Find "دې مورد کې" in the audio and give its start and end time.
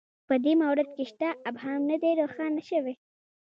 0.43-1.03